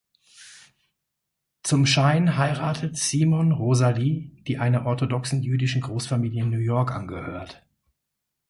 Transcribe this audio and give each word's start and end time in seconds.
Zum 1.61 1.85
Schein 1.85 2.35
heiratet 2.35 2.97
Simon 2.97 3.51
Rosalie, 3.51 4.41
die 4.47 4.57
einer 4.57 4.87
orthodoxen 4.87 5.43
jüdischen 5.43 5.81
Großfamilie 5.81 6.41
in 6.41 6.49
New 6.49 6.57
York 6.57 6.91
angehört. 6.91 7.63